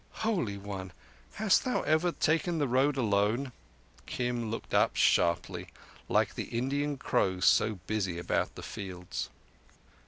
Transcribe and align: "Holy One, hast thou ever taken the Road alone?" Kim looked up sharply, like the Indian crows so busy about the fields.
"Holy 0.25 0.57
One, 0.57 0.93
hast 1.33 1.63
thou 1.63 1.83
ever 1.83 2.11
taken 2.11 2.57
the 2.57 2.67
Road 2.67 2.97
alone?" 2.97 3.51
Kim 4.07 4.49
looked 4.49 4.73
up 4.73 4.95
sharply, 4.95 5.67
like 6.09 6.33
the 6.33 6.45
Indian 6.45 6.97
crows 6.97 7.45
so 7.45 7.75
busy 7.85 8.17
about 8.17 8.55
the 8.55 8.63
fields. 8.63 9.29